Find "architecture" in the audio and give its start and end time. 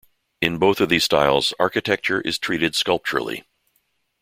1.59-2.21